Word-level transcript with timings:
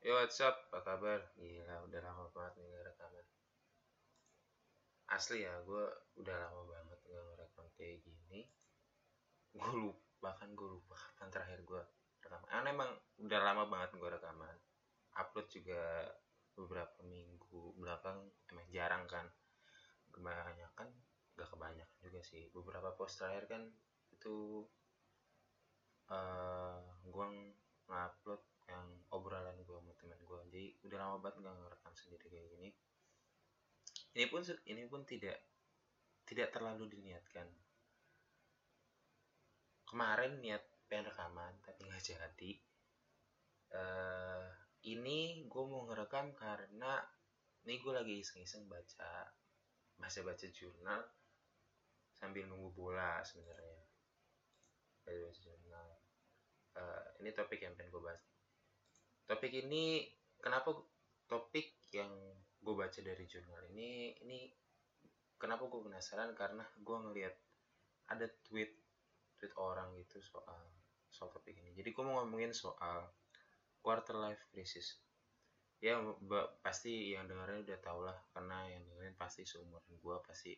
Yo 0.00 0.16
what's 0.16 0.40
up, 0.40 0.56
apa 0.72 0.80
kabar? 0.80 1.20
Gila 1.36 1.84
udah 1.84 2.00
lama 2.00 2.24
banget 2.32 2.56
nih 2.56 2.72
gak 2.72 2.88
rekaman 2.88 3.26
Asli 5.12 5.44
ya, 5.44 5.52
gue 5.60 5.84
udah 6.16 6.36
lama 6.40 6.62
banget 6.72 6.98
gak 7.04 7.20
ngerekam 7.28 7.66
kayak 7.76 8.00
gini. 8.00 8.48
Gue 9.52 9.72
lupa, 9.76 10.00
bahkan 10.24 10.56
gue 10.56 10.64
lupa 10.72 10.96
kapan 10.96 11.28
terakhir 11.28 11.60
gue 11.68 11.82
rekaman 12.24 12.48
Karena 12.48 12.68
emang 12.72 12.90
udah 13.20 13.40
lama 13.44 13.64
banget 13.68 13.92
gue 14.00 14.08
rekaman. 14.08 14.56
Upload 15.20 15.46
juga 15.52 16.08
beberapa 16.56 17.04
minggu 17.04 17.76
belakang 17.76 18.24
emang 18.48 18.66
jarang 18.72 19.04
kan. 19.04 19.28
Kebanyakan, 20.16 20.88
gak 21.36 21.48
kebanyakan 21.52 21.98
juga 22.00 22.24
sih. 22.24 22.48
Beberapa 22.56 22.96
post 22.96 23.20
terakhir 23.20 23.52
kan 23.52 23.68
itu 24.16 24.64
uh, 26.08 26.88
gue 27.04 27.26
ngupload 27.84 28.49
yang 28.70 28.86
obrolan 29.10 29.58
gue 29.66 29.76
sama 29.82 29.92
teman 29.98 30.20
gue 30.22 30.38
jadi 30.46 30.64
udah 30.86 30.98
lama 31.02 31.16
banget 31.18 31.42
nggak 31.42 31.56
ngerekam 31.58 31.94
sendiri 31.98 32.26
kayak 32.30 32.48
gini. 32.54 32.68
Ini 34.14 34.24
pun 34.30 34.42
ini 34.46 34.82
pun 34.86 35.02
tidak 35.02 35.38
tidak 36.26 36.54
terlalu 36.54 36.86
diniatkan. 36.86 37.50
Kemarin 39.90 40.38
niat 40.38 40.62
pengen 40.86 41.10
rekaman 41.10 41.54
tapi 41.66 41.82
nggak 41.86 42.02
jadi. 42.02 42.52
Uh, 43.70 44.46
ini 44.86 45.46
gue 45.46 45.64
mau 45.66 45.86
ngerekam 45.86 46.34
karena 46.34 47.02
ini 47.66 47.78
gue 47.78 47.92
lagi 47.94 48.14
iseng-iseng 48.22 48.66
baca 48.66 49.30
masih 49.98 50.26
baca 50.26 50.46
jurnal 50.50 51.02
sambil 52.14 52.46
nunggu 52.46 52.70
bola 52.74 53.18
sebenarnya. 53.26 53.82
Jurnal. 55.10 55.90
Uh, 56.78 57.06
ini 57.18 57.34
topik 57.34 57.58
yang 57.58 57.74
pengen 57.74 57.90
gue 57.90 58.02
bahas 58.02 58.22
topik 59.30 59.54
ini 59.54 60.10
kenapa 60.42 60.74
topik 61.30 61.78
yang 61.94 62.10
gue 62.58 62.74
baca 62.74 62.98
dari 62.98 63.24
jurnal 63.30 63.62
ini 63.70 64.18
ini 64.26 64.50
kenapa 65.40 65.70
gue 65.70 65.80
penasaran? 65.80 66.34
Karena 66.36 66.66
gue 66.76 66.96
ngelihat 67.00 67.34
ada 68.10 68.26
tweet 68.44 68.74
tweet 69.40 69.54
orang 69.56 69.96
gitu 69.96 70.20
soal 70.20 70.60
soal 71.08 71.32
topik 71.32 71.56
ini. 71.56 71.72
Jadi 71.72 71.94
gue 71.94 72.04
mau 72.04 72.20
ngomongin 72.20 72.52
soal 72.52 73.08
quarter 73.80 74.20
life 74.20 74.44
crisis. 74.52 75.00
Ya 75.80 75.96
pasti 76.60 77.16
yang 77.16 77.24
dengerin 77.24 77.64
udah 77.64 77.78
tau 77.80 78.04
lah 78.04 78.18
karena 78.36 78.68
yang 78.68 78.84
dengerin 78.84 79.16
pasti 79.16 79.48
seumuran 79.48 79.96
gue 79.96 80.16
pasti 80.28 80.52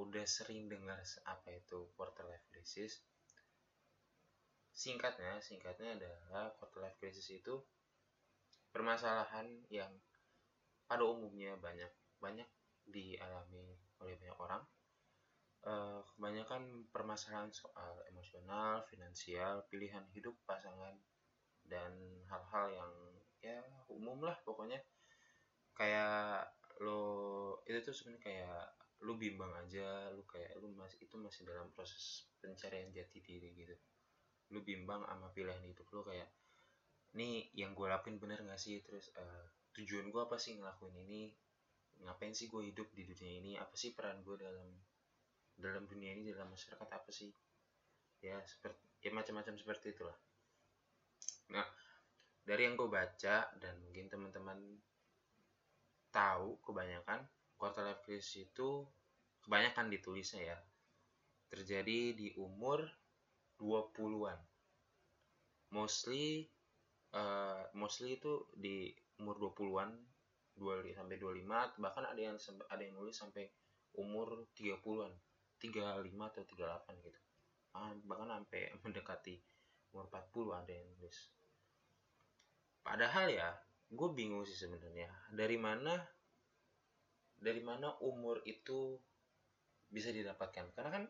udah 0.00 0.24
sering 0.24 0.72
dengar 0.72 0.96
apa 1.28 1.48
itu 1.52 1.92
quarter 1.98 2.24
life 2.24 2.48
crisis. 2.48 3.04
Singkatnya 4.72 5.38
singkatnya 5.44 6.00
adalah 6.00 6.56
quarter 6.56 6.80
life 6.80 6.96
crisis 6.96 7.28
itu 7.28 7.60
permasalahan 8.74 9.46
yang 9.70 9.94
pada 10.90 11.06
umumnya 11.06 11.54
banyak 11.62 11.88
banyak 12.18 12.50
dialami 12.90 13.78
oleh 14.02 14.18
banyak 14.18 14.38
orang. 14.42 14.62
Uh, 15.64 16.04
kebanyakan 16.12 16.84
permasalahan 16.92 17.48
soal 17.48 17.96
emosional 18.12 18.84
finansial 18.84 19.64
pilihan 19.72 20.04
hidup 20.12 20.36
pasangan 20.44 20.92
dan 21.64 21.96
hal-hal 22.28 22.68
yang 22.68 22.92
ya 23.40 23.62
umum 23.88 24.20
lah 24.20 24.36
pokoknya. 24.44 24.82
Kayak 25.72 26.52
lo 26.82 27.00
itu 27.64 27.80
tuh 27.80 27.94
sebenarnya 27.96 28.20
kayak 28.20 28.60
lu 29.04 29.16
bimbang 29.16 29.52
aja 29.56 30.12
lu 30.12 30.26
kayak 30.28 30.52
lu 30.60 30.68
masih 30.76 31.00
itu 31.00 31.16
masih 31.16 31.48
dalam 31.48 31.72
proses 31.72 32.28
pencarian 32.42 32.92
jati 32.92 33.24
diri 33.24 33.56
gitu. 33.56 33.72
Lu 34.52 34.60
bimbang 34.60 35.00
sama 35.08 35.32
pilihan 35.32 35.64
hidup 35.64 35.88
lu 35.96 36.04
kayak 36.04 36.28
ini 37.14 37.46
yang 37.54 37.78
gue 37.78 37.86
lakuin 37.86 38.18
bener 38.18 38.42
gak 38.42 38.58
sih? 38.58 38.82
Terus 38.82 39.14
uh, 39.14 39.46
tujuan 39.78 40.10
gue 40.10 40.22
apa 40.22 40.34
sih 40.34 40.58
ngelakuin 40.58 40.98
ini? 41.06 41.30
Ngapain 42.02 42.34
sih 42.34 42.50
gue 42.50 42.74
hidup 42.74 42.90
di 42.90 43.06
dunia 43.06 43.32
ini? 43.38 43.52
Apa 43.54 43.74
sih 43.78 43.94
peran 43.94 44.20
gue 44.26 44.34
dalam 44.34 44.68
dalam 45.54 45.86
dunia 45.86 46.18
ini 46.18 46.34
dalam 46.34 46.50
masyarakat 46.50 46.88
apa 46.90 47.10
sih? 47.14 47.30
Ya 48.18 48.42
seperti 48.42 48.82
ya 49.06 49.14
macam-macam 49.14 49.54
seperti 49.54 49.94
itulah. 49.94 50.18
Nah 51.54 51.66
dari 52.42 52.66
yang 52.66 52.74
gue 52.74 52.90
baca 52.90 53.46
dan 53.56 53.74
mungkin 53.86 54.10
teman-teman 54.10 54.58
tahu 56.10 56.58
kebanyakan 56.66 57.22
quarter 57.54 57.86
life 57.86 58.02
crisis 58.02 58.50
itu 58.50 58.82
kebanyakan 59.46 59.86
ditulisnya 59.86 60.42
ya. 60.42 60.58
Terjadi 61.46 62.18
di 62.18 62.28
umur 62.34 62.82
20-an 63.62 64.40
mostly 65.74 66.46
uh, 67.14 67.62
mostly 67.78 68.18
itu 68.18 68.50
di 68.58 68.90
umur 69.22 69.38
20-an 69.38 69.94
20 70.58 70.94
sampai 70.94 71.16
25 71.18 71.82
bahkan 71.82 72.04
ada 72.06 72.20
yang 72.20 72.38
ada 72.70 72.82
yang 72.82 72.94
nulis 72.94 73.14
sampai 73.14 73.46
umur 73.98 74.46
30-an 74.54 75.12
35 75.62 76.30
atau 76.30 76.42
38 76.42 77.06
gitu. 77.06 77.20
Ah, 77.74 77.90
bahkan 78.06 78.28
sampai 78.30 78.70
mendekati 78.84 79.38
umur 79.94 80.10
40 80.10 80.60
ada 80.62 80.72
yang 80.74 80.86
nulis. 80.98 81.18
Padahal 82.84 83.30
ya 83.30 83.48
gue 83.94 84.08
bingung 84.10 84.42
sih 84.42 84.56
sebenarnya 84.58 85.06
dari 85.30 85.54
mana 85.54 85.94
dari 87.38 87.60
mana 87.62 87.94
umur 88.02 88.42
itu 88.46 88.98
bisa 89.90 90.10
didapatkan? 90.10 90.74
Karena 90.74 90.90
kan 90.90 91.04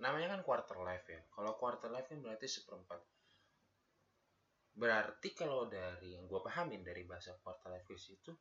namanya 0.00 0.36
kan 0.36 0.40
quarter 0.44 0.80
life 0.80 1.08
ya. 1.08 1.20
Kalau 1.32 1.56
quarter 1.60 1.92
life 1.92 2.08
kan 2.08 2.20
berarti 2.20 2.48
seperempat 2.48 3.00
Berarti 4.80 5.36
kalau 5.36 5.68
dari 5.68 6.16
yang 6.16 6.24
gue 6.24 6.40
pahamin 6.40 6.80
dari 6.80 7.04
bahasa 7.04 7.36
quarter 7.44 7.68
life 7.68 7.92
itu 7.92 8.32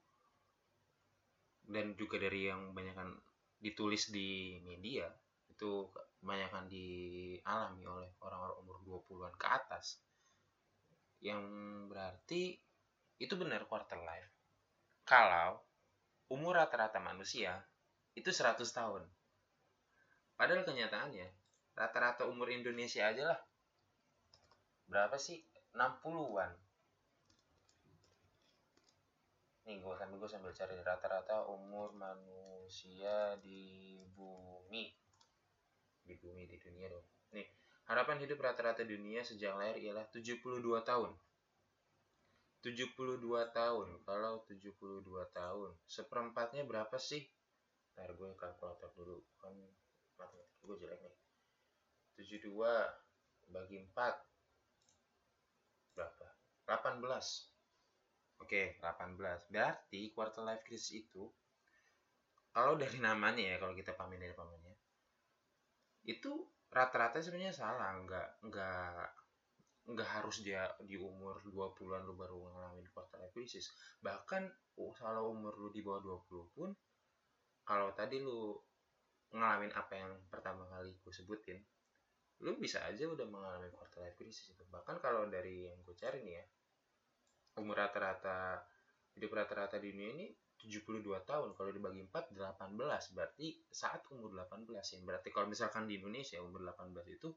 dan 1.67 1.99
juga 1.99 2.15
dari 2.15 2.47
yang 2.47 2.71
banyak 2.71 2.95
kan 2.95 3.11
ditulis 3.59 4.07
di 4.07 4.55
media 4.63 5.03
itu 5.51 5.91
banyak 6.23 6.47
kan 6.47 6.65
dialami 6.71 7.83
oleh 7.83 8.09
orang-orang 8.23 8.55
umur 8.63 8.77
20-an 8.87 9.35
ke 9.35 9.47
atas. 9.51 9.99
Yang 11.19 11.43
berarti 11.91 12.55
itu 13.19 13.35
benar 13.35 13.67
quarter 13.67 13.99
life. 13.99 14.31
Kalau 15.03 15.59
umur 16.31 16.55
rata-rata 16.63 17.03
manusia 17.03 17.59
itu 18.15 18.31
100 18.31 18.63
tahun. 18.63 19.03
Padahal 20.39 20.63
kenyataannya 20.63 21.27
rata-rata 21.75 22.31
umur 22.31 22.47
Indonesia 22.47 23.03
aja 23.11 23.35
lah. 23.35 23.39
Berapa 24.87 25.19
sih 25.19 25.43
60-an 25.73 26.51
nih 29.69 29.85
gue 29.85 29.93
sambil 30.01 30.17
gue 30.17 30.25
sambil 30.25 30.49
cari 30.49 30.81
rata-rata 30.81 31.45
umur 31.45 31.93
manusia 31.93 33.37
di 33.37 34.01
bumi. 34.17 34.89
Di 36.01 36.17
bumi 36.17 36.49
di 36.49 36.57
dunia 36.57 36.89
dong. 36.89 37.05
Nih 37.37 37.45
harapan 37.85 38.17
hidup 38.17 38.41
rata-rata 38.41 38.81
dunia 38.81 39.21
sejak 39.21 39.53
lahir 39.53 39.77
ialah 39.77 40.09
72 40.09 40.41
tahun. 40.81 41.13
72 42.65 43.21
tahun. 43.53 43.87
Kalau 44.09 44.41
72 44.49 45.05
tahun 45.37 45.69
seperempatnya 45.85 46.65
berapa 46.65 46.97
sih? 46.97 47.29
Ntar 47.93 48.17
gue 48.17 48.33
kalkulator 48.41 48.89
dulu 48.97 49.21
kan 49.37 49.53
matematika 50.17 50.65
gue 50.65 50.77
jelek 50.81 50.97
nih. 50.97 51.15
72 52.17 52.57
bagi 53.53 53.85
4 53.85 53.93
berapa? 53.93 54.28
18. 56.69 57.01
Oke, 58.45 58.77
18. 58.77 59.49
Berarti 59.49 60.13
quarter 60.13 60.45
life 60.45 60.63
crisis 60.63 60.93
itu 61.01 61.25
kalau 62.49 62.77
dari 62.77 62.97
namanya 62.97 63.43
ya, 63.45 63.55
kalau 63.61 63.73
kita 63.77 63.93
pahamin 63.93 64.21
dari 64.21 64.33
pamannya, 64.33 64.73
itu 66.05 66.33
rata-rata 66.69 67.21
sebenarnya 67.21 67.53
salah, 67.53 67.93
nggak 68.01 68.45
nggak 68.49 69.09
nggak 69.89 70.09
harus 70.09 70.45
dia 70.45 70.69
di 70.85 70.97
umur 71.01 71.41
20-an 71.45 72.05
lu 72.05 72.13
baru 72.13 72.37
ngalamin 72.49 72.85
quarter 72.93 73.21
life 73.21 73.33
crisis. 73.33 73.73
Bahkan 74.01 74.49
kalau 74.97 75.33
umur 75.33 75.57
lu 75.57 75.69
di 75.73 75.81
bawah 75.81 76.01
20 76.25 76.55
pun 76.57 76.69
kalau 77.65 77.93
tadi 77.93 78.21
lu 78.21 78.57
ngalamin 79.33 79.69
apa 79.77 79.93
yang 79.93 80.11
pertama 80.29 80.65
kali 80.73 80.97
gue 80.97 81.13
sebutin, 81.13 81.61
lu 82.41 82.57
bisa 82.57 82.81
aja 82.85 83.05
udah 83.05 83.25
mengalami 83.29 83.69
quarter 83.69 84.01
life 84.05 84.17
crisis 84.17 84.53
itu 84.53 84.65
bahkan 84.73 84.97
kalau 84.97 85.29
dari 85.29 85.69
yang 85.69 85.77
gue 85.85 85.93
cari 85.93 86.25
nih 86.25 86.35
ya 86.41 86.45
umur 87.59 87.83
rata-rata 87.83 88.63
hidup 89.19 89.35
rata-rata 89.35 89.75
di 89.77 89.91
dunia 89.91 90.09
ini 90.15 90.27
72 90.59 91.03
tahun. 91.27 91.55
Kalau 91.55 91.71
dibagi 91.71 92.03
4 92.07 92.35
18 92.35 93.15
berarti 93.15 93.47
saat 93.67 94.03
umur 94.11 94.31
18 94.35 94.67
ya. 94.71 94.99
Berarti 95.03 95.29
kalau 95.31 95.47
misalkan 95.51 95.87
di 95.87 95.99
Indonesia 95.99 96.39
umur 96.39 96.63
18 96.63 96.95
itu 97.11 97.29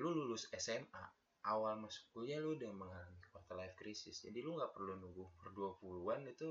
lu 0.00 0.10
lulus 0.12 0.48
SMA 0.56 1.04
awal 1.48 1.80
masuk 1.80 2.12
kuliah 2.12 2.40
lu 2.40 2.56
udah 2.56 2.72
mengalami 2.72 3.20
quarter 3.32 3.56
life 3.56 3.76
crisis. 3.76 4.20
Jadi 4.20 4.44
lu 4.44 4.56
nggak 4.56 4.72
perlu 4.76 4.96
nunggu 4.96 5.24
umur 5.24 5.48
20-an 5.80 6.28
itu 6.28 6.48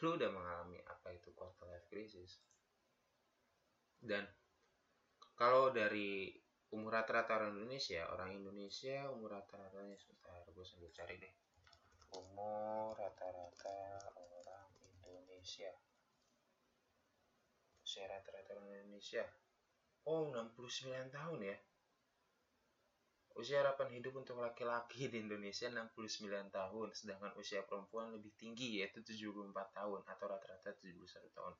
lu 0.00 0.08
udah 0.18 0.30
mengalami 0.30 0.78
apa 0.86 1.14
itu 1.14 1.30
quarter 1.34 1.66
life 1.70 1.86
crisis. 1.90 2.42
Dan 4.00 4.26
kalau 5.38 5.70
dari 5.70 6.30
umur 6.70 7.02
rata-rata 7.02 7.42
orang 7.42 7.58
Indonesia 7.58 8.06
orang 8.14 8.30
Indonesia 8.38 9.10
umur 9.10 9.34
rata-ratanya 9.34 9.98
sebentar 9.98 10.38
gue 10.46 10.62
sambil 10.62 10.90
cari 10.94 11.18
deh 11.18 11.34
umur 12.14 12.98
rata-rata 12.98 14.10
orang 14.18 14.70
Indonesia 14.82 15.70
usia 17.82 18.04
rata-rata 18.10 18.54
orang 18.58 18.86
Indonesia 18.86 19.24
oh 20.06 20.30
69 20.30 21.10
tahun 21.10 21.40
ya 21.42 21.56
Usia 23.38 23.62
harapan 23.62 23.94
hidup 23.94 24.20
untuk 24.20 24.42
laki-laki 24.42 25.06
di 25.06 25.22
Indonesia 25.22 25.70
69 25.70 26.50
tahun, 26.50 26.88
sedangkan 26.90 27.32
usia 27.38 27.62
perempuan 27.62 28.10
lebih 28.10 28.34
tinggi 28.34 28.82
yaitu 28.82 29.06
74 29.06 29.54
tahun 29.70 30.02
atau 30.02 30.26
rata-rata 30.26 30.74
71 30.76 31.30
tahun. 31.30 31.54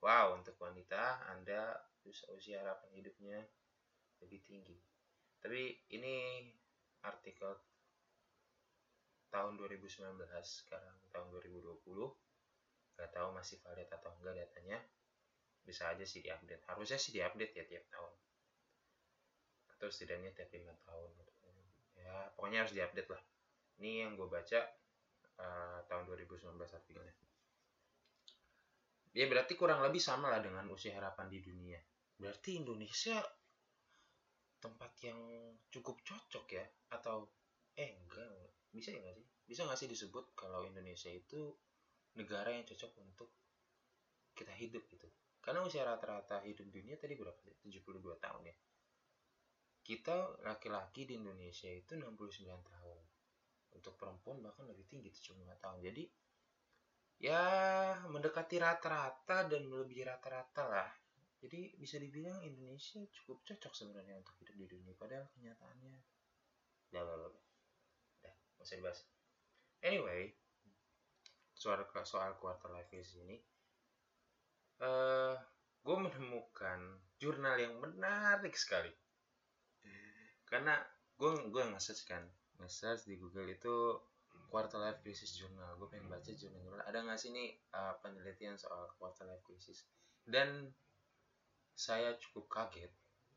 Wow, 0.00 0.38
untuk 0.38 0.54
wanita 0.62 1.26
Anda 1.26 1.76
usia 2.06 2.62
harapan 2.62 2.88
hidupnya 2.94 3.42
lebih 4.22 4.38
tinggi. 4.46 4.78
Tapi 5.42 5.90
ini 5.92 6.46
artikel 7.02 7.58
tahun 9.36 9.60
2019, 9.60 10.16
sekarang 10.40 10.96
tahun 11.12 11.28
2020. 11.28 11.76
Gak 12.96 13.12
tahu 13.12 13.28
masih 13.36 13.60
valid 13.60 13.92
atau 13.92 14.08
enggak 14.16 14.40
datanya. 14.40 14.80
Bisa 15.60 15.92
aja 15.92 16.08
sih 16.08 16.24
diupdate. 16.24 16.64
Harusnya 16.64 16.96
sih 16.96 17.12
diupdate 17.12 17.52
ya 17.52 17.64
tiap 17.68 17.84
tahun. 17.92 18.12
Atau 19.76 19.92
setidaknya 19.92 20.32
tiap 20.32 20.48
lima 20.56 20.72
tahun 20.88 21.12
ya 22.06 22.30
pokoknya 22.38 22.64
harus 22.64 22.72
diupdate 22.72 23.10
lah. 23.10 23.22
Ini 23.76 24.08
yang 24.08 24.12
gue 24.16 24.28
baca 24.30 24.60
uh, 25.42 25.78
tahun 25.90 26.04
2019 26.08 26.56
artikelnya. 26.56 27.14
Ya 29.16 29.24
berarti 29.28 29.56
kurang 29.56 29.80
lebih 29.84 30.00
sama 30.00 30.28
lah 30.32 30.40
dengan 30.40 30.68
usia 30.72 30.96
harapan 30.96 31.28
di 31.28 31.40
dunia. 31.40 31.80
Berarti 32.16 32.60
Indonesia 32.60 33.20
tempat 34.60 34.92
yang 35.04 35.20
cukup 35.68 36.00
cocok 36.04 36.46
ya? 36.52 36.64
Atau 36.92 37.28
eh 37.76 37.96
enggak 37.96 38.55
bisa 38.76 38.92
ya 38.92 39.00
nggak 39.00 39.16
sih? 39.16 39.26
Bisa 39.48 39.60
nggak 39.64 39.78
sih 39.80 39.88
disebut 39.88 40.36
kalau 40.36 40.68
Indonesia 40.68 41.08
itu 41.08 41.56
negara 42.20 42.52
yang 42.52 42.68
cocok 42.68 42.92
untuk 43.00 43.32
kita 44.36 44.52
hidup 44.52 44.84
gitu? 44.92 45.08
Karena 45.40 45.64
usia 45.64 45.86
rata-rata 45.86 46.44
hidup 46.44 46.68
dunia 46.68 47.00
tadi 47.00 47.16
berapa 47.16 47.38
sih? 47.40 47.56
72 47.64 48.18
tahun 48.20 48.42
ya. 48.50 48.56
Kita 49.86 50.42
laki-laki 50.42 51.06
di 51.06 51.14
Indonesia 51.16 51.70
itu 51.70 51.94
69 51.94 52.44
tahun. 52.44 52.98
Untuk 53.78 53.94
perempuan 53.94 54.42
bahkan 54.42 54.66
lebih 54.66 54.84
tinggi 54.90 55.08
75 55.14 55.62
tahun. 55.62 55.78
Jadi 55.80 56.04
ya 57.22 57.42
mendekati 58.10 58.60
rata-rata 58.60 59.46
dan 59.48 59.62
lebih 59.70 60.04
rata-rata 60.04 60.66
lah. 60.66 60.90
Jadi 61.38 61.78
bisa 61.78 61.96
dibilang 62.02 62.42
Indonesia 62.42 62.98
cukup 63.22 63.46
cocok 63.46 63.72
sebenarnya 63.72 64.18
untuk 64.18 64.34
hidup 64.42 64.56
di 64.58 64.66
dunia. 64.66 64.92
Padahal 64.98 65.30
kenyataannya 65.30 65.94
ya 66.90 67.02
masih 68.66 68.82
dibahas 68.82 69.06
anyway 69.86 70.34
soal 71.54 71.86
soal 72.02 72.34
quarter 72.42 72.66
life 72.74 72.90
crisis 72.90 73.22
ini 73.22 73.38
uh, 74.82 75.38
gue 75.86 75.96
menemukan 75.96 76.80
jurnal 77.16 77.56
yang 77.56 77.78
menarik 77.78 78.58
sekali. 78.58 78.90
Karena 80.42 80.74
gue 81.16 81.30
gue 81.48 81.62
nge-search 81.62 82.02
kan 82.10 82.22
nge-search 82.58 83.06
di 83.06 83.14
Google 83.16 83.46
itu 83.54 83.94
quarter 84.50 84.82
life 84.82 85.00
crisis 85.06 85.38
journal. 85.38 85.78
Gue 85.78 85.88
pengen 85.90 86.10
baca 86.10 86.26
jurnal 86.26 86.58
jurnal. 86.58 86.82
Ada 86.84 86.98
nggak 87.06 87.18
sih 87.22 87.30
nih 87.30 87.48
uh, 87.74 87.94
penelitian 88.02 88.58
soal 88.58 88.90
quarter 88.98 89.30
life 89.30 89.46
crisis? 89.46 89.86
Dan 90.26 90.74
saya 91.76 92.18
cukup 92.18 92.50
kaget 92.50 92.90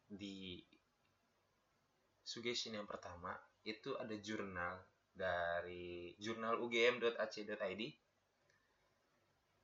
di 0.09 0.63
suggestion 2.25 2.77
yang 2.77 2.89
pertama 2.89 3.35
itu 3.61 3.93
ada 3.99 4.15
jurnal 4.17 4.79
dari 5.19 6.15
jurnal 6.15 6.63
ugm.ac.id 6.63 7.81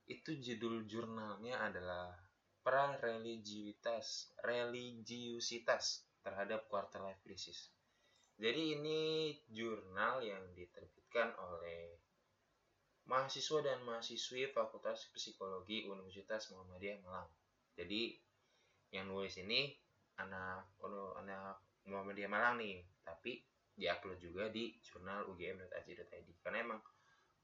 itu 0.06 0.30
judul 0.38 0.84
jurnalnya 0.84 1.56
adalah 1.64 2.12
pra 2.60 2.94
religiusitas 3.00 4.36
religiusitas 4.44 6.04
terhadap 6.20 6.68
quarter 6.68 7.00
life 7.00 7.22
crisis. 7.24 7.72
Jadi 8.36 8.76
ini 8.76 9.00
jurnal 9.48 10.20
yang 10.20 10.52
diterbitkan 10.52 11.32
oleh 11.40 11.96
mahasiswa 13.08 13.64
dan 13.64 13.80
mahasiswi 13.86 14.50
Fakultas 14.52 15.08
Psikologi 15.14 15.88
Universitas 15.88 16.52
Muhammadiyah 16.52 17.00
Malang. 17.00 17.30
Jadi 17.78 18.18
yang 18.92 19.08
nulis 19.08 19.40
ini 19.40 19.72
anak 20.20 20.68
anak 21.16 21.62
Muhammadiyah 21.86 22.28
Malang 22.28 22.60
nih, 22.60 22.82
tapi 23.06 23.40
diupload 23.76 24.18
juga 24.18 24.48
di 24.48 24.72
jurnal 24.80 25.28
ugm.ac.id 25.28 26.28
karena 26.40 26.64
emang 26.64 26.80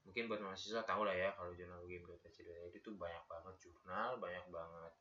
mungkin 0.03 0.27
buat 0.27 0.41
mahasiswa 0.43 0.83
tahu 0.83 1.07
lah 1.07 1.15
ya 1.15 1.29
kalau 1.37 1.53
jurnal 1.55 1.79
ugm.ac.id 1.85 2.73
itu 2.73 2.89
banyak 2.97 3.23
banget 3.29 3.55
jurnal, 3.61 4.19
banyak 4.19 4.45
banget 4.49 4.93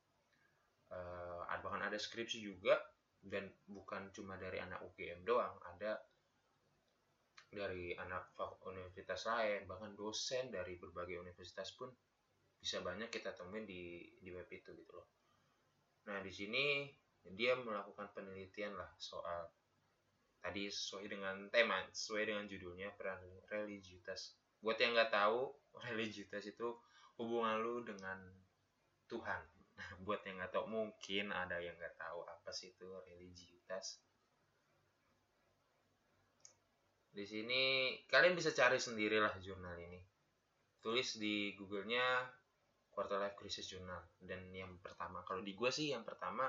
uh, 0.92 1.42
bahkan 1.62 1.82
ada 1.88 1.98
skripsi 1.98 2.44
juga 2.44 2.76
dan 3.22 3.48
bukan 3.70 4.10
cuma 4.10 4.34
dari 4.34 4.58
anak 4.58 4.82
UGM 4.82 5.22
doang 5.22 5.54
ada 5.62 6.02
dari 7.52 7.94
anak 7.94 8.34
universitas 8.66 9.28
lain 9.28 9.68
bahkan 9.68 9.92
dosen 9.94 10.50
dari 10.50 10.80
berbagai 10.80 11.20
universitas 11.20 11.70
pun 11.76 11.92
bisa 12.58 12.80
banyak 12.80 13.10
kita 13.12 13.34
temuin 13.34 13.66
di 13.66 14.10
di 14.18 14.30
web 14.30 14.46
itu 14.50 14.70
gitu 14.74 14.92
loh. 14.94 15.06
Nah 16.10 16.18
di 16.22 16.32
sini 16.34 16.90
dia 17.22 17.54
melakukan 17.54 18.10
penelitian 18.10 18.74
lah 18.74 18.90
soal 18.98 19.46
tadi 20.42 20.66
sesuai 20.66 21.06
dengan 21.06 21.46
tema 21.54 21.80
sesuai 21.94 22.34
dengan 22.34 22.44
judulnya 22.50 22.90
peran 22.98 23.22
religiusitas 23.46 24.34
buat 24.62 24.78
yang 24.78 24.94
nggak 24.94 25.10
tahu 25.10 25.50
religiusitas 25.90 26.46
itu 26.50 26.68
hubungan 27.18 27.58
lu 27.60 27.82
dengan 27.82 28.18
Tuhan. 29.10 29.42
Buat 30.06 30.24
yang 30.24 30.40
nggak 30.40 30.52
tahu 30.54 30.66
mungkin 30.70 31.34
ada 31.34 31.58
yang 31.58 31.74
nggak 31.76 31.98
tahu 31.98 32.24
apa 32.24 32.50
sih 32.54 32.72
itu 32.72 32.86
religiusitas 33.08 34.00
di 37.12 37.28
sini 37.28 37.92
kalian 38.08 38.32
bisa 38.32 38.56
cari 38.56 38.80
sendirilah 38.80 39.36
jurnal 39.44 39.76
ini. 39.76 40.00
Tulis 40.80 41.20
di 41.20 41.52
googlenya 41.54 42.24
quarter 42.88 43.20
life 43.20 43.36
crisis 43.36 43.68
journal. 43.68 44.00
Dan 44.16 44.48
yang 44.56 44.80
pertama 44.80 45.20
kalau 45.28 45.44
di 45.44 45.52
gue 45.52 45.68
sih 45.68 45.92
yang 45.92 46.08
pertama 46.08 46.48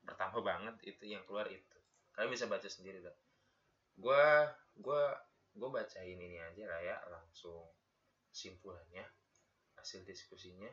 pertama 0.00 0.40
banget 0.40 0.80
itu 0.88 1.04
yang 1.12 1.20
keluar 1.28 1.52
itu 1.52 1.77
kalian 2.18 2.34
bisa 2.34 2.50
baca 2.50 2.66
sendiri 2.66 2.98
lah 2.98 3.14
gue 3.94 4.24
gue 4.82 5.02
gue 5.54 5.68
bacain 5.70 6.18
ini 6.18 6.38
aja 6.42 6.66
lah 6.66 6.80
ya 6.82 6.96
langsung 7.10 7.66
simpulannya 8.30 9.02
hasil 9.78 10.06
diskusinya. 10.06 10.70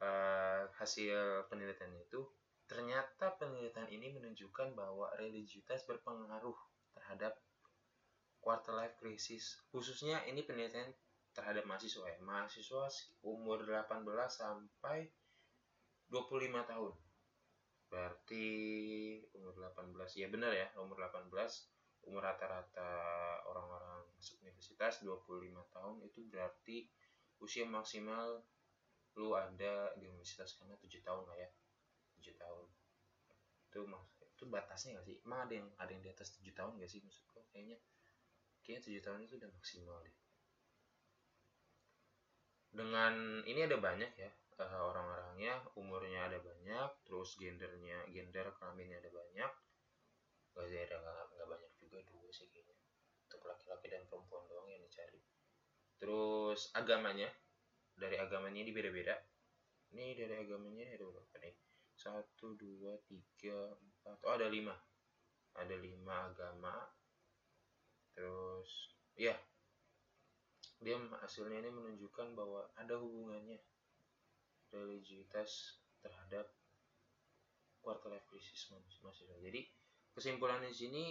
Uh, 0.00 0.64
hasil 0.80 1.44
penelitian 1.52 1.92
itu 2.00 2.24
ternyata 2.64 3.36
penelitian 3.36 3.84
ini 3.92 4.16
menunjukkan 4.16 4.72
bahwa 4.72 5.12
religiusitas 5.20 5.84
berpengaruh 5.84 6.56
terhadap 6.96 7.36
quarter 8.40 8.72
life 8.72 8.96
crisis. 8.96 9.60
Khususnya 9.68 10.24
ini 10.24 10.40
penelitian 10.44 10.88
terhadap 11.36 11.68
mahasiswa 11.68 12.08
ya. 12.08 12.18
Mahasiswa 12.24 12.88
umur 13.24 13.68
18 13.68 14.08
sampai 14.28 15.12
25 16.08 16.64
tahun 16.64 16.92
berarti 17.90 18.46
umur 19.34 19.54
18 19.58 19.98
ya 20.14 20.30
benar 20.30 20.54
ya 20.54 20.70
umur 20.78 20.96
18 20.96 21.26
umur 22.06 22.22
rata-rata 22.24 22.90
orang-orang 23.44 24.06
masuk 24.16 24.40
universitas 24.40 25.02
25 25.04 25.52
tahun 25.74 25.96
itu 26.06 26.20
berarti 26.30 26.88
usia 27.42 27.66
maksimal 27.66 28.40
lu 29.18 29.34
ada 29.34 29.90
di 29.98 30.06
universitas 30.06 30.54
karena 30.54 30.78
tujuh 30.78 31.02
tahun 31.02 31.26
lah 31.26 31.36
ya 31.36 31.50
tujuh 32.20 32.36
tahun. 32.36 32.66
Itu 33.70 33.80
itu 34.20 34.44
batasnya 34.48 35.00
gak 35.00 35.06
sih? 35.08 35.16
Emang 35.26 35.48
ada 35.48 35.54
yang 35.56 35.68
ada 35.76 35.90
yang 35.90 36.02
di 36.04 36.10
atas 36.12 36.32
tujuh 36.38 36.54
tahun 36.54 36.78
gak 36.78 36.90
sih 36.90 37.00
maksud 37.02 37.24
gue 37.28 37.42
kayaknya 37.50 37.78
kayaknya 38.62 38.82
tujuh 38.86 39.02
tahun 39.02 39.20
itu 39.26 39.34
udah 39.40 39.50
maksimal 39.50 39.98
deh. 40.04 40.16
Dengan 42.70 43.42
ini 43.44 43.66
ada 43.66 43.76
banyak 43.76 44.12
ya 44.14 44.30
uh, 44.60 44.82
orang-orangnya 44.92 45.64
umurnya 45.80 46.28
ada 46.28 46.38
banyak 46.38 46.90
terus 47.08 47.40
gendernya 47.40 48.04
gender 48.12 48.52
kelaminnya 48.60 49.00
ada 49.00 49.10
banyak. 49.10 49.52
Gak 50.50 50.66
ada 50.66 50.96
nggak 51.00 51.48
banyak 51.48 51.72
juga 51.80 51.98
dua 52.04 52.28
sih 52.28 52.44
kayaknya. 52.52 52.76
Untuk 53.24 53.42
laki-laki 53.48 53.86
dan 53.88 54.04
perempuan 54.04 54.44
doang 54.50 54.68
yang 54.68 54.82
dicari. 54.84 55.22
Terus 55.96 56.68
agamanya 56.76 57.28
dari 57.96 58.20
agamanya 58.20 58.60
ini 58.60 58.72
beda-beda. 58.76 59.16
Ini 59.96 60.14
dari 60.14 60.34
agamanya 60.44 60.84
ada 60.92 61.06
berapa 61.08 61.36
nih? 61.40 61.56
Satu 61.96 62.56
dua 62.60 63.00
tiga 63.08 63.72
empat. 63.72 64.18
Oh 64.28 64.34
ada 64.36 64.48
lima. 64.52 64.76
Ada 65.56 65.76
lima 65.80 66.28
agama. 66.28 66.76
Terus 68.12 68.92
ya. 69.16 69.36
Dia 70.80 70.96
hasilnya 70.96 71.60
ini 71.60 71.70
menunjukkan 71.76 72.32
bahwa 72.32 72.64
ada 72.72 72.96
hubungannya 72.96 73.60
religiusitas 74.72 75.82
terhadap 76.00 76.48
quarter 77.80 78.12
life 78.12 78.26
crisis 78.28 78.70
masih 78.72 79.26
jadi 79.40 79.60
kesimpulan 80.12 80.60
di 80.62 80.74
sini 80.74 81.04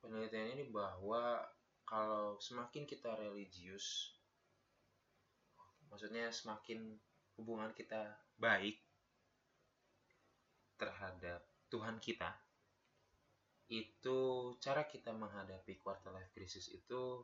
penelitian 0.00 0.56
ini 0.56 0.64
bahwa 0.68 1.44
kalau 1.84 2.38
semakin 2.38 2.86
kita 2.86 3.16
religius 3.18 4.16
maksudnya 5.90 6.30
semakin 6.30 6.96
hubungan 7.34 7.72
kita 7.74 8.14
baik 8.38 8.78
terhadap 10.78 11.44
Tuhan 11.68 11.98
kita 11.98 12.30
itu 13.70 14.18
cara 14.58 14.86
kita 14.86 15.14
menghadapi 15.14 15.78
quarter 15.78 16.10
life 16.10 16.30
crisis 16.34 16.70
itu 16.70 17.22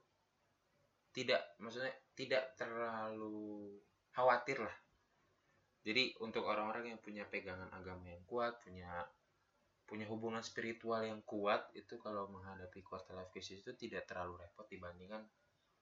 tidak 1.11 1.57
maksudnya 1.59 1.91
tidak 2.15 2.55
terlalu 2.55 3.81
khawatir 4.13 4.63
lah 4.63 4.77
jadi 5.87 6.19
untuk 6.19 6.43
orang-orang 6.51 6.91
yang 6.91 7.01
punya 7.01 7.23
pegangan 7.31 7.71
agama 7.71 8.11
yang 8.11 8.25
kuat 8.27 8.59
punya 8.67 9.07
punya 9.87 10.03
hubungan 10.11 10.43
spiritual 10.43 10.99
yang 11.07 11.23
kuat 11.23 11.71
itu 11.79 11.95
kalau 12.03 12.27
menghadapi 12.27 12.83
quarter 12.83 13.15
life 13.15 13.31
crisis 13.31 13.63
itu 13.63 13.71
tidak 13.79 14.11
terlalu 14.11 14.43
repot 14.43 14.67
dibandingkan 14.67 15.23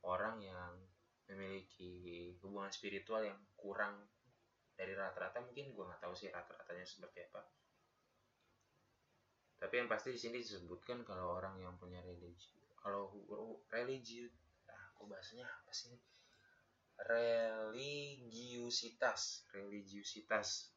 orang 0.04 0.44
yang 0.44 0.76
memiliki 1.32 2.36
hubungan 2.44 2.68
spiritual 2.68 3.24
yang 3.24 3.40
kurang 3.56 3.96
dari 4.76 4.92
rata-rata. 4.92 5.40
Mungkin 5.40 5.72
gue 5.72 5.84
nggak 5.88 6.04
tahu 6.04 6.12
sih 6.12 6.28
rata-ratanya 6.28 6.84
seperti 6.84 7.24
apa. 7.32 7.40
Tapi 9.56 9.74
yang 9.80 9.88
pasti 9.88 10.12
di 10.12 10.20
sini 10.20 10.44
disebutkan 10.44 11.00
kalau 11.08 11.40
orang 11.40 11.56
yang 11.64 11.72
punya 11.80 12.04
religi 12.04 12.52
kalau 12.84 13.08
religi 13.72 14.28
ah 14.68 14.92
kok 14.92 15.08
bahasanya 15.08 15.48
apa 15.48 15.72
sih 15.72 15.96
religiusitas. 16.98 19.46
Religiusitas 19.50 20.70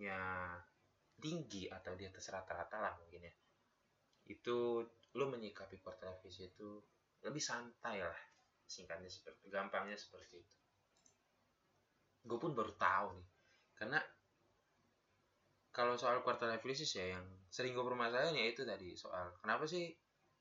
ya 0.00 0.56
tinggi 1.20 1.68
atau 1.68 1.92
di 1.94 2.08
atas 2.08 2.32
rata-rata 2.32 2.80
lah 2.80 2.96
mungkin 2.98 3.28
ya. 3.28 3.34
Itu 4.30 4.86
lo 5.18 5.26
menyikapi 5.26 5.82
crisis 6.22 6.54
itu 6.54 6.78
lebih 7.26 7.42
santai 7.42 7.98
lah 8.00 8.16
singkatnya 8.64 9.10
seperti 9.10 9.50
gampangnya 9.50 9.98
seperti 9.98 10.38
itu. 10.38 10.54
Gue 12.22 12.38
pun 12.38 12.54
baru 12.54 12.70
tahu 12.78 13.18
nih 13.18 13.26
karena 13.80 14.00
kalau 15.72 15.96
soal 15.96 16.20
quarter 16.20 16.50
life 16.50 16.60
crisis 16.60 16.92
ya 16.92 17.16
yang 17.16 17.24
sering 17.48 17.72
gue 17.72 17.82
permasalahan 17.82 18.36
ya 18.36 18.46
itu 18.50 18.66
tadi 18.66 18.92
soal 18.92 19.32
kenapa 19.40 19.64
sih 19.64 19.88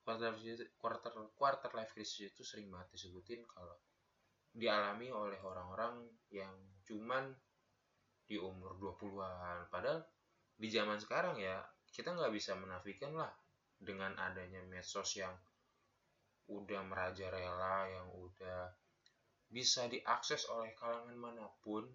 quarter 0.03 0.34
life 0.34 0.41
crisis, 0.41 0.67
quarter 0.75 1.12
quarter 1.38 1.72
life 1.77 1.93
crisis 1.96 2.36
itu 2.36 2.43
sering 2.43 2.67
banget 2.67 3.00
disebutin 3.00 3.48
kalau 3.48 3.79
dialami 4.53 5.13
oleh 5.13 5.39
orang-orang 5.41 6.10
yang 6.34 6.53
cuman 6.86 7.29
di 8.29 8.38
umur 8.38 8.77
20-an 8.77 9.70
padahal 9.74 10.06
di 10.60 10.68
zaman 10.70 11.01
sekarang 11.01 11.38
ya 11.38 11.62
kita 11.89 12.13
nggak 12.13 12.34
bisa 12.34 12.53
menafikan 12.58 13.18
lah 13.18 13.32
dengan 13.79 14.13
adanya 14.20 14.62
medsos 14.68 15.18
yang 15.18 15.34
udah 16.50 16.82
merajalela 16.82 17.88
yang 17.89 18.10
udah 18.18 18.74
bisa 19.50 19.89
diakses 19.89 20.46
oleh 20.50 20.74
kalangan 20.77 21.18
mana 21.18 21.46
pun. 21.62 21.86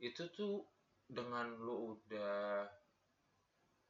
Itu 0.00 0.28
tuh 0.32 0.64
dengan 1.08 1.56
lu 1.56 1.96
udah 1.96 2.64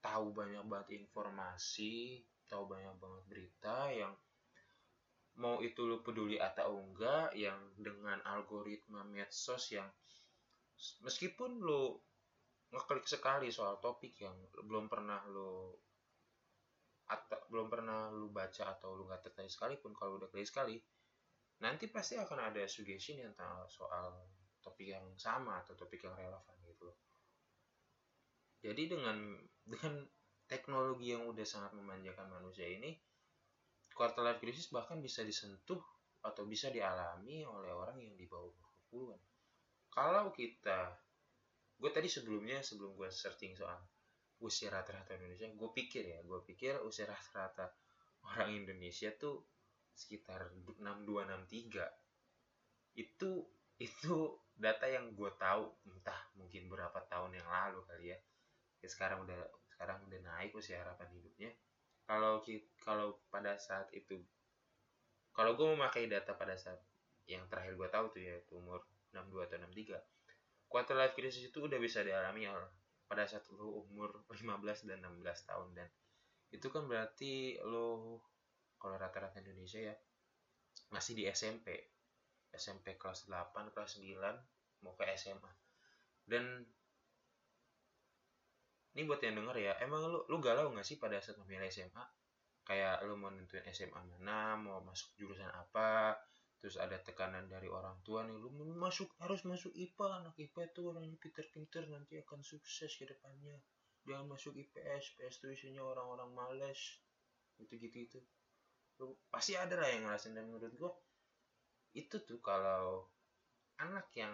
tahu 0.03 0.31
banyak 0.31 0.63
banget 0.67 1.03
informasi, 1.03 2.23
tahu 2.47 2.71
banyak 2.71 2.95
banget 2.99 3.23
berita 3.27 3.79
yang 3.91 4.15
mau 5.37 5.61
itu 5.61 5.85
lu 5.85 6.01
peduli 6.01 6.41
atau 6.41 6.81
enggak, 6.81 7.37
yang 7.37 7.59
dengan 7.77 8.21
algoritma 8.25 9.05
medsos 9.05 9.73
yang 9.73 9.89
meskipun 11.05 11.61
lu 11.61 11.97
ngeklik 12.73 13.07
sekali 13.09 13.49
soal 13.49 13.81
topik 13.81 14.17
yang 14.21 14.35
belum 14.67 14.91
pernah 14.91 15.23
lu 15.31 15.73
atau 17.07 17.39
belum 17.49 17.71
pernah 17.71 18.11
lu 18.11 18.35
baca 18.35 18.75
atau 18.75 18.99
lu 18.99 19.07
nggak 19.07 19.31
tertarik 19.31 19.49
sekalipun 19.49 19.95
kalau 19.95 20.19
udah 20.19 20.27
klik 20.27 20.43
sekali 20.43 20.83
nanti 21.63 21.87
pasti 21.89 22.19
akan 22.19 22.53
ada 22.53 22.67
suggestion 22.67 23.23
yang 23.23 23.33
soal 23.71 24.27
topik 24.61 24.91
yang 24.91 25.07
sama 25.15 25.63
atau 25.63 25.79
topik 25.79 26.03
yang 26.05 26.13
relevan 26.19 26.57
gitu 26.67 26.91
loh. 26.91 26.99
Jadi 28.61 28.91
dengan 28.91 29.39
dengan 29.63 30.03
teknologi 30.51 31.15
yang 31.15 31.25
udah 31.31 31.47
sangat 31.47 31.73
memanjakan 31.79 32.27
manusia 32.27 32.67
ini 32.67 32.99
quarter 33.97 34.21
life 34.21 34.45
crisis 34.45 34.69
bahkan 34.69 35.01
bisa 35.01 35.25
disentuh 35.25 35.81
atau 36.21 36.45
bisa 36.45 36.69
dialami 36.69 37.49
oleh 37.49 37.73
orang 37.73 37.97
yang 37.97 38.13
di 38.13 38.29
bawah 38.29 38.53
20-an 38.93 39.21
kalau 39.89 40.29
kita 40.37 41.01
gue 41.81 41.89
tadi 41.89 42.09
sebelumnya 42.09 42.61
sebelum 42.61 42.93
gue 42.93 43.09
searching 43.09 43.57
soal 43.57 43.81
usia 44.45 44.69
rata-rata 44.69 45.17
Indonesia 45.17 45.49
gue 45.49 45.71
pikir 45.73 46.05
ya 46.05 46.21
gue 46.21 46.41
pikir 46.45 46.85
usia 46.85 47.09
rata-rata 47.09 47.73
orang 48.29 48.53
Indonesia 48.53 49.09
tuh 49.17 49.41
sekitar 49.97 50.53
6263 50.61 53.01
itu 53.01 53.49
itu 53.77 54.41
data 54.57 54.89
yang 54.89 55.13
gue 55.13 55.29
tahu 55.37 55.69
entah 55.89 56.17
mungkin 56.37 56.69
berapa 56.73 56.97
tahun 57.13 57.37
yang 57.37 57.45
lalu 57.45 57.85
kali 57.85 58.13
ya. 58.13 58.19
Ya 58.81 58.89
sekarang 58.89 59.29
udah 59.29 59.37
sekarang 59.69 60.01
udah 60.09 60.21
naik 60.25 60.57
usia 60.57 60.81
harapan 60.81 61.13
hidupnya 61.13 61.53
kalau 62.07 62.43
kalau 62.81 63.19
pada 63.29 63.59
saat 63.59 63.91
itu 63.91 64.23
kalau 65.35 65.53
gue 65.59 65.69
memakai 65.75 66.09
data 66.09 66.33
pada 66.39 66.55
saat 66.57 66.79
yang 67.27 67.43
terakhir 67.51 67.75
gue 67.75 67.89
tahu 67.91 68.07
tuh 68.15 68.23
ya 68.23 68.39
itu 68.39 68.57
umur 68.57 68.81
62 69.11 69.47
atau 69.51 69.57
63 69.59 70.71
quarter 70.71 70.97
life 70.97 71.15
crisis 71.19 71.51
itu 71.51 71.59
udah 71.67 71.79
bisa 71.83 72.07
dialami 72.07 72.47
oleh 72.47 72.71
pada 73.07 73.27
saat 73.27 73.47
lo 73.55 73.87
umur 73.87 74.27
15 74.31 74.91
dan 74.91 75.03
16 75.03 75.49
tahun 75.51 75.69
dan 75.75 75.89
itu 76.51 76.67
kan 76.71 76.87
berarti 76.87 77.59
lo 77.67 78.19
kalau 78.79 78.95
rata-rata 78.99 79.43
Indonesia 79.43 79.83
ya 79.83 79.95
masih 80.95 81.19
di 81.19 81.27
SMP 81.27 81.75
SMP 82.55 82.95
kelas 82.95 83.27
8 83.27 83.75
kelas 83.75 83.99
9 83.99 84.87
mau 84.87 84.95
ke 84.95 85.05
SMA 85.19 85.53
dan 86.27 86.63
ini 88.97 89.05
buat 89.05 89.21
yang 89.21 89.37
denger 89.37 89.57
ya 89.61 89.73
emang 89.85 90.09
lu 90.09 90.25
lu 90.33 90.41
galau 90.41 90.73
nggak 90.73 90.89
sih 90.89 90.97
pada 90.97 91.21
saat 91.21 91.37
memilih 91.45 91.69
SMA 91.69 92.05
kayak 92.65 93.05
lu 93.05 93.21
mau 93.21 93.29
nentuin 93.29 93.63
SMA 93.69 94.01
mana 94.01 94.57
mau 94.57 94.81
masuk 94.81 95.13
jurusan 95.21 95.53
apa 95.53 96.17
terus 96.57 96.81
ada 96.81 96.97
tekanan 96.99 97.45
dari 97.47 97.69
orang 97.69 98.01
tua 98.01 98.25
nih 98.25 98.35
lu 98.41 98.49
masuk 98.75 99.13
harus 99.21 99.45
masuk 99.45 99.71
IPA 99.77 100.25
anak 100.25 100.35
IPA 100.41 100.73
tuh 100.73 100.97
orangnya 100.97 101.15
pinter-pinter 101.21 101.85
nanti 101.93 102.17
akan 102.19 102.41
sukses 102.41 102.91
ke 102.97 103.05
depannya. 103.05 103.61
Jangan 104.03 104.35
masuk 104.35 104.57
IPS 104.57 105.15
IPS 105.15 105.35
tuh 105.45 105.51
isinya 105.53 105.85
orang-orang 105.85 106.33
males. 106.33 106.81
Gitu-gitu 107.61 108.09
itu. 108.09 108.21
Lu 108.99 109.15
pasti 109.29 109.55
ada 109.55 109.77
lah 109.77 109.87
yang 109.93 110.09
ngerasain 110.09 110.33
dan 110.33 110.49
menurut 110.49 110.73
gua 110.81 110.91
itu 111.93 112.17
tuh 112.25 112.41
kalau 112.41 113.07
anak 113.79 114.09
yang 114.17 114.33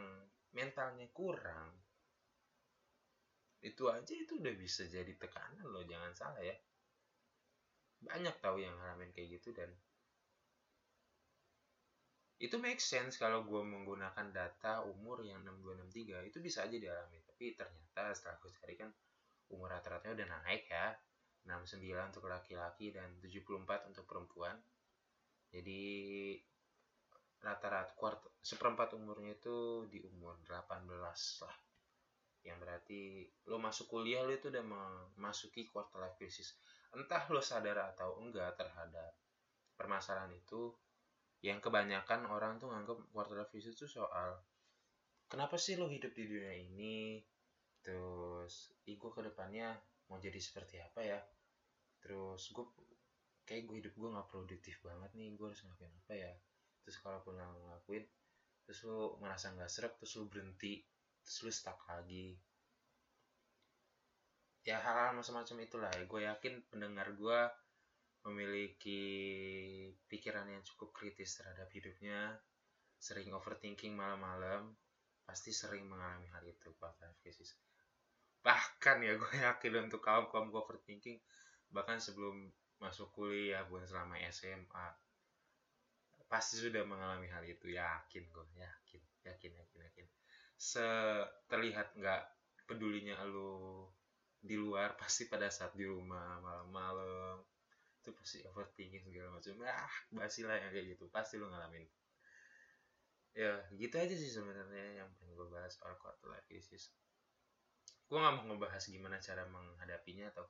mentalnya 0.55 1.11
kurang 1.11 1.82
itu 3.63 3.87
aja 3.87 4.11
itu 4.11 4.43
udah 4.43 4.55
bisa 4.59 4.83
jadi 4.91 5.15
tekanan 5.15 5.63
loh 5.71 5.87
jangan 5.87 6.11
salah 6.19 6.43
ya. 6.43 6.55
Banyak 8.03 8.43
tahu 8.43 8.59
yang 8.59 8.75
ngalamin 8.75 9.15
kayak 9.15 9.39
gitu 9.39 9.55
dan 9.55 9.71
itu 12.43 12.59
make 12.59 12.83
sense 12.83 13.15
kalau 13.23 13.47
gue 13.47 13.63
menggunakan 13.63 14.35
data 14.35 14.83
umur 14.83 15.23
yang 15.23 15.47
6263 15.47 16.27
itu 16.27 16.39
bisa 16.43 16.67
aja 16.67 16.75
dialami. 16.75 17.23
Tapi 17.23 17.55
ternyata 17.55 18.11
setelah 18.19 18.37
gue 18.43 18.51
cari 18.51 18.75
kan 18.75 18.91
umur 19.55 19.71
rata-ratanya 19.71 20.15
udah 20.19 20.29
naik 20.43 20.67
ya. 20.67 20.91
69 21.47 21.87
untuk 22.15 22.27
laki-laki 22.27 22.91
dan 22.91 23.15
74 23.23 23.95
untuk 23.95 24.07
perempuan. 24.11 24.59
Jadi 25.55 25.83
rata-rata 27.43 27.95
seperempat 28.43 28.95
umurnya 28.99 29.39
itu 29.39 29.87
di 29.87 30.03
umur 30.03 30.39
18 30.47 30.87
lah 31.47 31.57
yang 32.43 32.59
berarti 32.59 33.23
lo 33.47 33.63
masuk 33.63 33.87
kuliah 33.87 34.27
lo 34.27 34.35
itu 34.35 34.51
udah 34.51 34.65
memasuki 34.67 35.71
quarter 35.71 36.03
life 36.03 36.19
crisis. 36.19 36.59
Entah 36.91 37.23
lo 37.31 37.39
sadar 37.39 37.95
atau 37.95 38.19
enggak 38.19 38.59
terhadap 38.59 39.15
permasalahan 39.79 40.35
itu 40.35 40.75
yang 41.43 41.59
kebanyakan 41.59 42.27
orang 42.31 42.59
tuh 42.59 42.71
nganggap 42.71 42.99
quarter 43.15 43.39
life 43.39 43.51
crisis 43.51 43.75
itu 43.79 43.87
soal 43.87 44.43
kenapa 45.31 45.55
sih 45.59 45.79
lo 45.79 45.87
hidup 45.87 46.11
di 46.15 46.25
dunia 46.27 46.55
ini? 46.55 47.23
Terus 47.83 48.75
gue 48.83 49.11
ke 49.11 49.23
depannya 49.23 49.75
mau 50.11 50.19
jadi 50.19 50.39
seperti 50.39 50.83
apa 50.83 51.01
ya? 51.03 51.19
Terus 52.03 52.51
gue 52.51 52.67
kayak 53.47 53.67
gue 53.71 53.77
hidup 53.87 53.95
gue 53.95 54.09
nggak 54.11 54.29
produktif 54.31 54.83
banget 54.83 55.11
nih 55.15 55.35
gue 55.39 55.47
harus 55.47 55.63
ngapain 55.63 55.95
apa 55.95 56.15
ya? 56.15 56.33
Terus 56.83 56.99
kalaupun 56.99 57.39
lo 57.39 57.47
ngelakuin 57.47 58.03
terus 58.63 58.87
lo 58.87 59.19
merasa 59.19 59.51
nggak 59.51 59.71
serap 59.71 59.99
terus 59.99 60.15
lo 60.19 60.31
berhenti 60.31 60.79
terus 61.23 61.39
lu 61.47 61.53
stuck 61.55 61.79
lagi. 61.89 62.37
Ya 64.63 64.79
hal-hal 64.79 65.19
macam-macam 65.19 65.57
itulah. 65.67 65.91
Gue 66.07 66.23
yakin 66.27 66.63
pendengar 66.71 67.11
gue 67.15 67.41
memiliki 68.23 69.03
pikiran 70.07 70.47
yang 70.47 70.63
cukup 70.63 70.95
kritis 70.95 71.39
terhadap 71.39 71.67
hidupnya. 71.75 72.39
Sering 73.03 73.35
overthinking 73.35 73.99
malam-malam. 73.99 74.75
Pasti 75.27 75.51
sering 75.51 75.87
mengalami 75.91 76.31
hal 76.31 76.47
itu 76.47 76.71
quarter 76.79 77.11
krisis 77.23 77.59
bahkan 78.43 78.99
ya 78.99 79.15
gue 79.15 79.33
yakin 79.39 79.87
untuk 79.87 80.03
kaum 80.03 80.27
kaum 80.27 80.51
overthinking 80.51 81.23
bahkan 81.71 82.03
sebelum 82.03 82.51
masuk 82.83 83.15
kuliah 83.15 83.63
pun 83.71 83.87
selama 83.87 84.19
SMA 84.35 84.87
pasti 86.27 86.59
sudah 86.59 86.83
mengalami 86.89 87.29
hal 87.31 87.45
itu. 87.45 87.71
Yakin 87.71 88.25
gue 88.33 88.47
yakin 88.57 89.03
yakin 89.29 89.53
yakin 89.53 89.81
yakin 89.85 90.07
terlihat 91.51 91.99
nggak 91.99 92.23
pedulinya 92.71 93.19
lu 93.27 93.83
di 94.43 94.55
luar 94.55 94.95
pasti 95.01 95.27
pada 95.27 95.51
saat 95.51 95.75
di 95.75 95.87
rumah 95.87 96.39
malam-malam. 96.39 97.43
Itu 98.03 98.11
pasti 98.15 98.43
overthinking 98.47 99.07
segala 99.07 99.39
macam. 99.39 99.63
Ah 99.67 99.95
basi 100.11 100.43
lah 100.47 100.59
yang 100.59 100.71
kayak 100.71 100.99
gitu. 100.99 101.07
Pasti 101.11 101.39
lu 101.39 101.51
ngalamin. 101.51 101.87
Ya 103.33 103.59
gitu 103.75 103.97
aja 103.97 104.13
sih 104.13 104.29
sebenarnya 104.29 105.03
yang 105.03 105.09
pengen 105.17 105.35
gue 105.39 105.49
bahas 105.49 105.73
soal 105.75 105.95
quarter 105.99 106.31
life 106.31 106.47
crisis. 106.47 106.93
Gue 108.11 108.19
nggak 108.21 108.35
mau 108.43 108.45
ngebahas 108.53 108.83
gimana 108.87 109.17
cara 109.23 109.49
menghadapinya 109.49 110.29
atau 110.35 110.45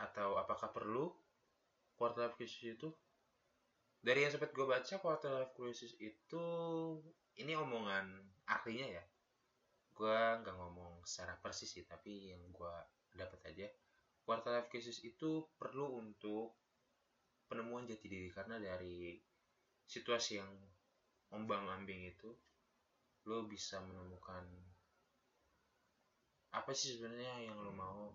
atau 0.00 0.40
apakah 0.40 0.72
perlu 0.72 1.12
quarter 1.98 2.26
life 2.26 2.38
crisis 2.38 2.80
itu. 2.80 2.88
Dari 4.00 4.24
yang 4.24 4.32
sempat 4.32 4.56
gue 4.56 4.64
baca 4.64 4.94
quarter 4.96 5.30
life 5.36 5.52
crisis 5.52 5.92
itu 6.00 6.44
ini 7.40 7.56
omongan 7.56 8.06
ahlinya 8.44 9.00
ya. 9.00 9.04
Gue 9.96 10.20
nggak 10.44 10.56
ngomong 10.56 11.04
secara 11.08 11.36
persis 11.40 11.72
sih 11.72 11.84
tapi 11.88 12.32
yang 12.32 12.42
gue 12.52 12.74
dapat 13.16 13.40
aja. 13.48 13.66
Quarter 14.22 14.60
life 14.60 14.68
crisis 14.68 15.00
itu 15.02 15.48
perlu 15.56 15.98
untuk 15.98 16.54
penemuan 17.50 17.88
jati 17.88 18.06
diri 18.06 18.30
karena 18.30 18.60
dari 18.62 19.18
situasi 19.88 20.38
yang 20.38 20.52
ombang 21.34 21.66
ambing 21.66 22.06
itu 22.06 22.30
lo 23.26 23.44
bisa 23.50 23.82
menemukan 23.82 24.46
apa 26.50 26.70
sih 26.74 26.94
sebenarnya 26.98 27.50
yang 27.50 27.58
lo 27.58 27.72
mau. 27.74 28.12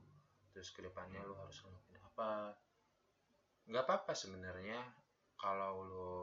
Terus 0.55 0.71
ke 0.71 0.79
depannya 0.85 1.19
lo 1.25 1.35
harus 1.35 1.59
ngelakuin 1.65 1.99
apa. 1.99 2.55
Nggak 3.67 3.83
apa-apa 3.83 4.13
sebenarnya 4.15 4.79
kalau 5.35 5.83
lo 5.83 6.15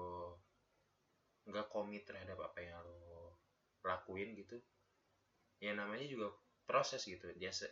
nggak 1.52 1.68
komit 1.68 2.08
terhadap 2.08 2.40
apa 2.40 2.58
yang 2.64 2.80
lo 2.82 3.36
lakuin 3.84 4.32
gitu. 4.34 4.56
Ya 5.60 5.76
namanya 5.76 6.08
juga 6.08 6.32
proses 6.64 7.04
gitu. 7.04 7.28
Biasa 7.36 7.68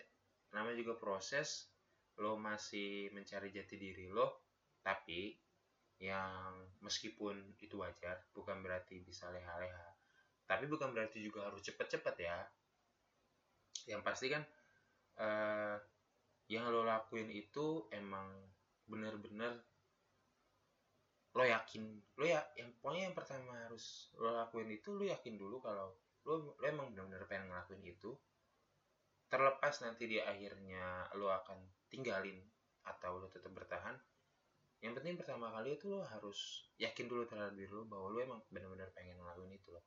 namanya 0.52 0.76
juga 0.78 1.00
proses 1.00 1.72
lo 2.20 2.36
masih 2.36 3.08
mencari 3.16 3.48
jati 3.48 3.80
diri 3.80 4.12
lo 4.12 4.44
tapi 4.84 5.32
yang 6.00 6.56
meskipun 6.80 7.56
itu 7.60 7.76
wajar 7.76 8.24
bukan 8.32 8.60
berarti 8.64 9.00
bisa 9.04 9.28
leha-leha. 9.28 9.88
Tapi 10.48 10.64
bukan 10.66 10.90
berarti 10.96 11.20
juga 11.20 11.46
harus 11.46 11.60
cepet-cepet 11.62 12.16
ya. 12.20 12.38
Yang 13.86 14.02
pasti 14.02 14.26
kan 14.32 14.42
uh, 15.20 15.76
yang 16.50 16.72
lo 16.72 16.82
lakuin 16.82 17.28
itu 17.30 17.86
emang 17.94 18.26
bener-bener 18.88 19.54
lo 21.30 21.44
yakin 21.46 21.82
lo 22.18 22.24
ya 22.26 22.42
yang 22.58 22.74
pokoknya 22.78 23.10
yang 23.10 23.16
pertama 23.16 23.54
harus 23.66 24.10
lo 24.18 24.34
lakuin 24.34 24.70
itu 24.70 24.90
lo 24.98 25.06
yakin 25.06 25.38
dulu 25.38 25.62
kalau 25.62 25.94
lo, 26.26 26.58
lo 26.58 26.64
emang 26.66 26.90
benar-benar 26.90 27.24
pengen 27.30 27.48
ngelakuin 27.48 27.82
itu. 27.86 28.10
Terlepas 29.30 29.86
nanti 29.86 30.10
di 30.10 30.18
akhirnya 30.18 31.06
lo 31.14 31.30
akan 31.30 31.58
tinggalin 31.86 32.42
atau 32.82 33.22
lo 33.22 33.30
tetap 33.30 33.54
bertahan 33.54 33.94
yang 34.80 34.96
penting 34.96 35.20
pertama 35.20 35.52
kali 35.52 35.76
itu 35.76 35.92
lo 35.92 36.00
harus 36.08 36.64
yakin 36.80 37.04
dulu 37.04 37.28
terhadap 37.28 37.52
diri 37.52 37.68
lo 37.68 37.84
bahwa 37.84 38.16
lo 38.16 38.18
emang 38.24 38.40
benar-benar 38.48 38.88
pengen 38.96 39.20
ngelakuin 39.20 39.52
itu 39.52 39.68
lo 39.76 39.84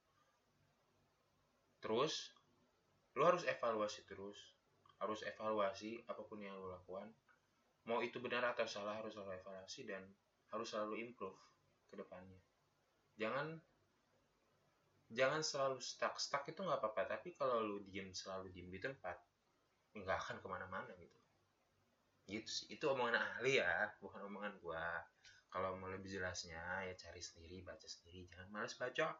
terus 1.82 2.30
lo 3.18 3.26
harus 3.26 3.42
evaluasi 3.50 4.06
terus 4.06 4.54
harus 5.04 5.20
evaluasi 5.28 6.00
apa 6.08 6.24
pun 6.24 6.40
yang 6.40 6.56
lo 6.56 6.72
lakukan. 6.72 7.12
Mau 7.84 8.00
itu 8.00 8.24
benar 8.24 8.56
atau 8.56 8.64
salah 8.64 8.96
harus 8.96 9.12
selalu 9.12 9.36
evaluasi 9.36 9.84
dan 9.84 10.08
harus 10.54 10.70
selalu 10.70 11.02
improve 11.02 11.36
ke 11.90 11.98
depannya. 11.98 12.38
Jangan 13.18 13.58
jangan 15.10 15.42
selalu 15.42 15.82
stuck. 15.82 16.22
Stuck 16.22 16.46
itu 16.46 16.62
nggak 16.62 16.78
apa-apa 16.78 17.18
tapi 17.18 17.34
kalau 17.34 17.62
lu 17.62 17.78
diem 17.90 18.14
selalu 18.14 18.54
diem 18.54 18.70
di 18.70 18.78
tempat 18.78 19.18
nggak 19.98 20.18
akan 20.18 20.38
ke 20.42 20.48
mana-mana 20.48 20.94
gitu. 20.98 21.20
Gitu 22.30 22.50
sih. 22.50 22.66
Itu 22.70 22.94
omongan 22.94 23.18
ahli 23.18 23.58
ya 23.58 23.90
bukan 23.98 24.30
omongan 24.30 24.54
gua. 24.62 25.02
Kalau 25.50 25.78
mau 25.78 25.90
lebih 25.90 26.10
jelasnya 26.10 26.86
ya 26.86 26.94
cari 26.98 27.22
sendiri 27.22 27.62
baca 27.62 27.86
sendiri. 27.86 28.30
Jangan 28.30 28.50
males 28.50 28.74
baca. 28.78 29.18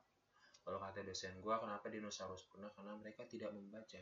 Kalau 0.64 0.80
kata 0.80 1.06
dosen 1.06 1.38
gua 1.42 1.62
kenapa 1.62 1.90
dinosaurus 1.90 2.46
punah? 2.50 2.74
Karena 2.74 2.94
mereka 2.98 3.26
tidak 3.26 3.54
membaca. 3.54 4.02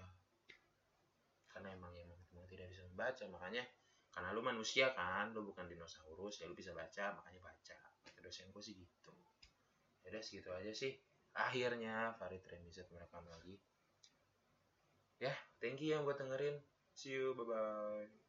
Karena 1.52 1.76
emang 1.76 1.92
yang 1.96 2.08
memang 2.32 2.48
tidak 2.48 2.72
bisa 2.72 2.88
membaca. 2.88 3.24
Makanya 3.28 3.64
karena 4.12 4.36
lu 4.36 4.44
manusia 4.44 4.92
kan 4.92 5.32
lu 5.32 5.48
bukan 5.48 5.66
dinosaurus 5.72 6.44
ya 6.44 6.46
lu 6.48 6.56
bisa 6.56 6.76
baca 6.76 7.16
makanya 7.16 7.42
baca. 7.42 7.80
Kata 8.12 8.30
gua 8.52 8.62
sih 8.64 8.76
gitu. 8.76 9.12
Ya 10.04 10.12
udah 10.12 10.24
segitu 10.24 10.50
aja 10.52 10.72
sih. 10.76 10.94
Akhirnya 11.32 12.12
Farid 12.20 12.44
Remizat 12.44 12.92
merekam 12.92 13.24
lagi. 13.32 13.56
Ya 15.22 15.32
thank 15.64 15.80
you 15.80 15.96
yang 15.96 16.04
buat 16.04 16.20
dengerin. 16.20 16.60
See 16.92 17.16
you 17.16 17.32
bye 17.34 17.48
bye 17.48 18.21